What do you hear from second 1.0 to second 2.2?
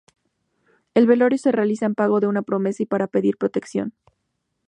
velorio se realiza en pago